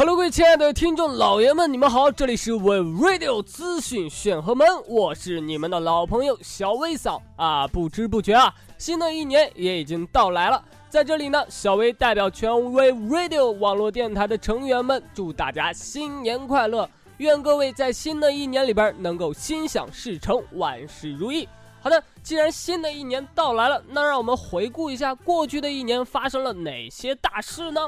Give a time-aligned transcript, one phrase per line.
[0.00, 7.68] Hello，各位亲爱的听众老爷们，你们好，这里是 We Radio 资讯选核门，我是你们的老朋友小薇嫂啊。
[7.68, 16.88] 不知不觉啊，新的一年也已经到来了，在这里呢，小薇代表全 We Radio 网络电台的成员们，祝大家新年快乐，
[17.18, 21.46] 愿各位在新的一年里边能够心想事成，万事如意。
[21.82, 27.82] 好的，既然新的一年到来了，那让我们回顾一下过去的一年发生了哪些大事呢？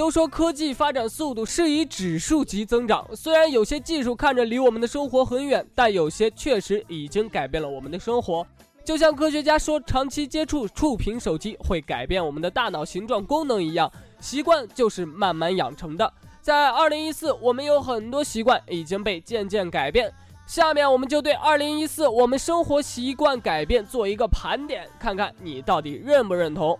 [0.00, 8.46] 都说科技发展速度是以指数级增长，虽然有些技术看着离我们的生活很远，但有些确实已经改变了我们的生活。
[8.82, 16.10] 就像科学家说，长期接触触屏手机会改变我们的大脑形状功能一样，习惯就是慢慢养成的。
[16.40, 20.10] 在二零一四，我们有很多习惯已经被渐渐改变。
[20.46, 26.78] 下面我们就对二零一四我们生活习惯改变做一个盘点，看看你到底认不认同。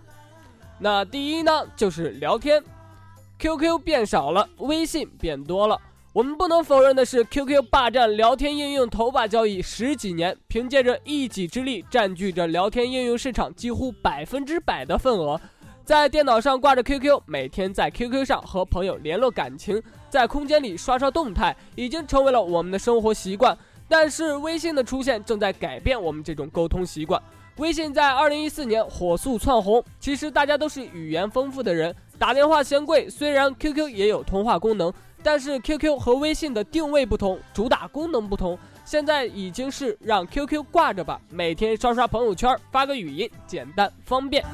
[0.79, 2.59] 那第一呢，就是聊天。
[3.41, 5.75] QQ 变少了，微信变多了。
[6.13, 15.41] 我们不能否认的是，QQ 霸占聊天应用头把交椅十几年，凭借着一己之力占据着聊天应用市场几乎百分之百的份额。
[15.83, 23.57] 在电脑上挂着 QQ，每天在 QQ 上和朋友联络感情，在空间里刷刷动态，已经成为了我们的生活习惯。
[23.87, 27.19] 但是微信的出现正在改变我们这种沟通习惯。
[27.57, 31.95] 微信在二零一四年火速窜红，其实大家都是语言丰富的人。
[32.21, 34.93] 打电话嫌贵，虽然 QQ 也有通话功能，
[35.23, 38.55] 但是 QQ 和微信的定位不同，主打功能不同。
[38.85, 44.45] 现在已经是让 QQ 挂着吧，每天刷刷朋友圈，发个语音，简单方便。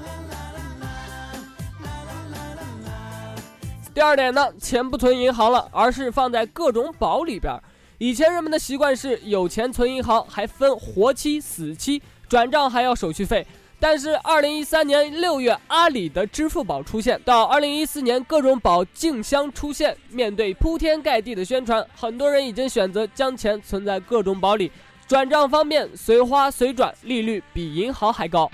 [3.93, 7.53] 第二点呢，钱不存银行了，而是放在各种宝里边。
[7.97, 13.45] 以前人们的习惯是有钱存银行，还分活期、死期，转账还要手续费。
[13.79, 19.95] 但是，二零一三年六月，阿里的支付宝出现，到二零一四年，各种宝竞相出现。
[20.09, 24.71] 面对铺天盖地的宣传，很多人已经选择将钱存在各种宝里，
[25.07, 28.49] 转账方便，随花随转，利率比银行还高。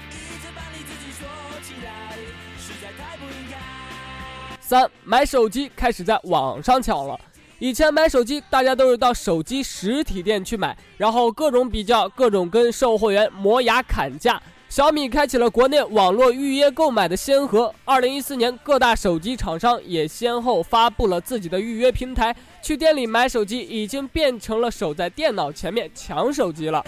[4.59, 7.17] 三，买手机开始在网上抢了。
[7.59, 14.41] 以前买手机，大家都是到手机实体店去买，然后各种比较，各种跟售货员磨牙砍价。
[14.73, 17.71] 小米开启了国内网络预约购买的先河。
[17.85, 26.83] 二零一四年，各大手机厂商也先后发布了自己的预约平台，去店里买手机已经变成了守在电脑前面抢手机了。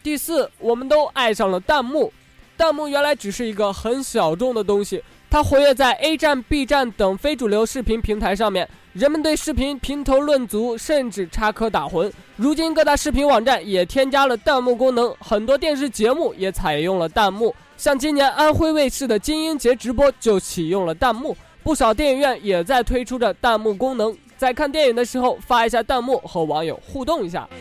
[0.00, 2.12] 第四，我们都爱上了弹幕。
[2.56, 5.02] 弹幕原来只是一个很小众的东西。
[5.34, 12.12] 它活跃在 A 站、B 站等非主流视频平台上面，人们对视频评头论足，甚至插科打诨。
[12.36, 27.48] 如今各大视频网站也添加了弹幕功能，很多电视节目也采用了弹幕，像今年安徽卫视的金鹰节直播就启用了弹幕，不少电影院也在推出着弹幕功能，在看电影的时候发一下弹幕和网友互动一下。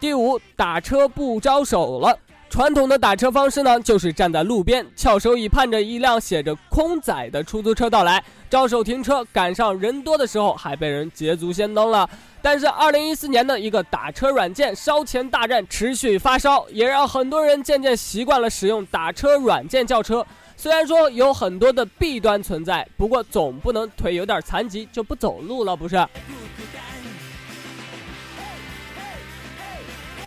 [0.00, 2.18] 第五，打车不招手了。
[2.52, 9.24] 传统的打车方式呢，就是站在路边翘首以盼着一辆写着“空载”的出租车到来，招手停车。
[9.32, 12.06] 赶上人多的时候，还被人捷足先登了。
[12.42, 20.22] 但是，二零一四年的一个打车软件烧钱大战持续发烧，也让很多人渐渐习惯了使用打车软件叫车。
[20.54, 25.96] 虽然说有很多的弊端存在，不过总不能腿有点残疾就不走路了，不是？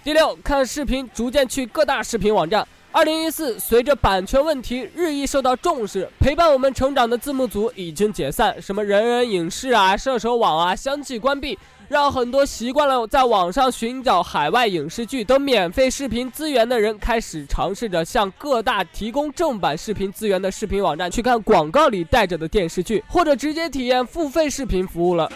[0.06, 2.64] 第六，看视频逐渐去各大视频网站。
[2.92, 11.58] 二零一四，随着版权问题日益受到重视，陪伴我们成长的字幕组已经解散，什么人人影视啊、射手网啊相继关闭，
[11.90, 25.28] 让很多习惯了在网上寻找海外影视剧等免费视频资源的人，开始尝试着向各大提供正版视频资源的视频网站去看广告里带着的电视剧，或者直接体验付费视频服务了。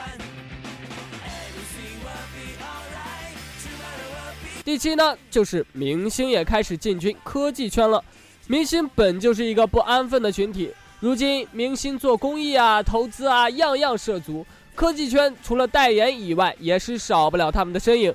[4.70, 8.04] 第七呢，就是明星也开始进军科技圈了。
[8.46, 14.46] 明星本就是一个不安分的群体，如今明星做公益啊、投资啊，样样涉足。
[14.76, 18.14] 科技圈除了代言以外，也是少不了他们的身影。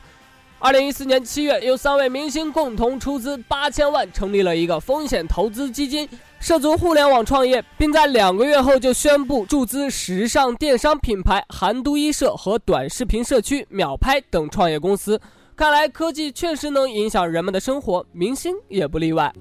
[0.61, 6.09] 二零一四年七月，有三位明星共同出资八千万，成立了一个风险投资基金，
[6.39, 15.21] 涉足互联网创业，并在两个月后就宣布注资时尚电商品牌韩都衣舍和短视频社区秒拍等创业公司。
[15.57, 19.33] 看来科技确实能影响人们的生活，明星也不例外。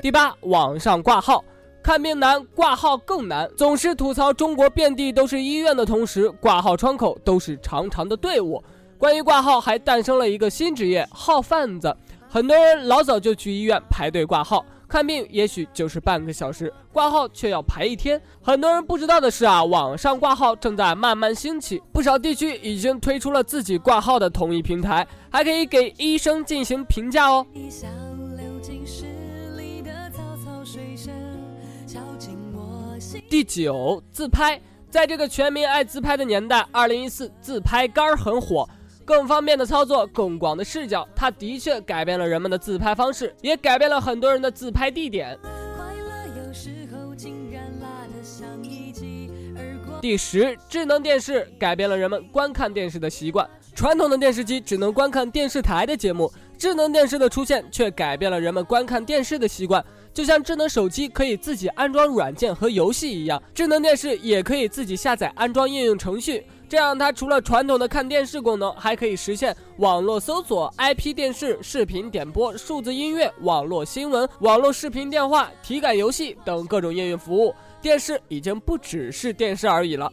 [0.00, 1.44] 第八，网上挂号，
[1.82, 3.50] 看病难，挂号更难。
[3.54, 8.62] 总是吐槽中国遍地都是医院的同时，挂号窗口都是长长的队伍。
[8.96, 11.94] 关于挂号，还诞生了一个新职业——号贩子。
[12.30, 14.64] 很多人老早就去医院排队挂号。
[14.88, 18.20] 看病也许就是半个小时，挂号却要排一天。
[18.40, 27.46] 很多人不知道的是啊，网上挂号正在慢慢兴起，不少地区已经推出了自己挂号的统一平台，还可以给医生进行评价哦。
[33.28, 34.58] 第九，自拍，
[34.88, 38.66] 在这个全民爱自拍的年代，二零一四自拍杆很火。
[39.08, 45.38] 更方便的操作，更广的视角，它的确改变了人们的自拍方式，也改变了很多人的自拍地点。
[50.02, 53.48] 第十，智能电视改变了人们观看电视的习惯。
[53.74, 59.82] 传统的电视机只能观看电视台的节目，智能电视的出现却改变了人们观看电视的习惯。
[60.12, 66.44] 就像智能手机可以自己安装软件和游戏一样，智能电视也可以自己下载安装应用程序。
[66.68, 77.54] 这样，它除了传统的看电视功能，还可以实现网络搜索、IP 电视、视频点播、数字音乐、网络新闻、网络视频电话、体感游戏等各种应用服务。
[77.80, 80.12] 电视已经不只是电视而已了。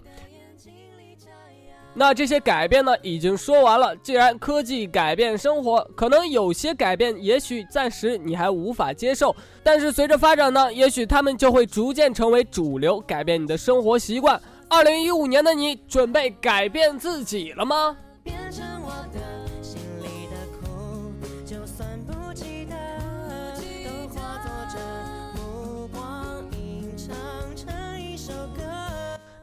[1.98, 3.96] 那这些改变呢，已经说完了。
[3.98, 9.34] 既然科技改变生活，可能有些改变也许暂时你还无法接受，
[9.64, 14.40] 但是随着发展呢，也许他们就会逐渐成为主流，改变你的生活习惯。
[14.68, 17.96] 二零一五年的你，准备改变自己了吗？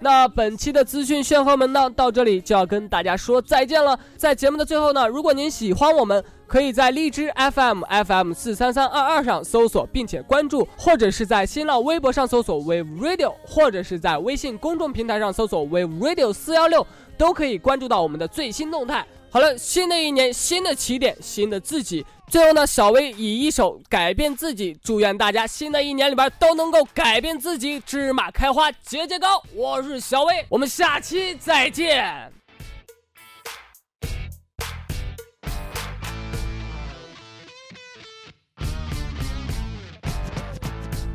[0.02, 3.96] 那本期的资讯炫豪门呢，到这里就要跟大家说再见了。
[4.16, 16.84] 在节目的最后呢，如果您喜欢我们，可以在荔枝 FM FM 四三三二二上搜索并且关注，或者是在新浪微博上搜索 Wave Radio，或者是在微信公众平台上搜索 Wave Radio 四幺六，
[17.16, 19.06] 都可以关注到我们的最新动态。
[19.32, 22.04] 好了，新的一年，新的起点，新的自己。
[22.28, 29.42] 最后呢，小薇以一首《改变自己》，祝愿大家新的一年里边都能够改变自己，芝麻开花节节高。
[29.54, 32.30] 我是小薇，我们下期再见。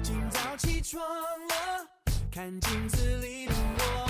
[0.02, 1.86] 今早起床了，
[2.34, 4.07] 看镜子里的我，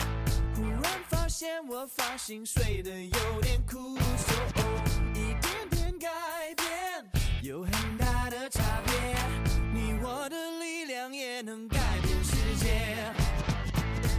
[1.39, 3.95] 现我发型睡得有点酷。
[5.13, 6.09] 一点点改
[6.55, 6.67] 变，
[7.43, 8.95] 有很大的差别。
[9.71, 13.13] 你我的力量也能改变世界。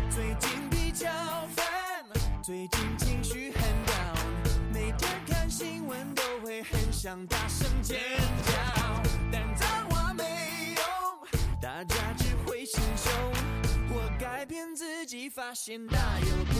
[0.08, 1.08] 最近比较
[1.56, 1.66] 烦，
[2.40, 7.98] 最近情绪很 down，每天看新闻都会很想大声尖
[8.46, 9.02] 叫，
[9.32, 10.22] 但脏话没
[10.76, 13.12] 用，大家只会心凶。
[13.90, 16.54] 我改变自己，发现大有不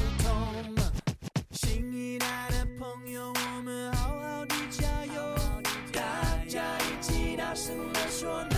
[1.52, 5.36] 新一代的朋友，我们好好的加油，
[5.92, 6.02] 大
[6.48, 8.57] 家一起大声的说。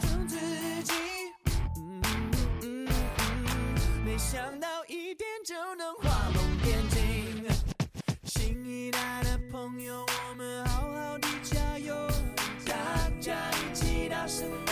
[14.39, 14.70] 我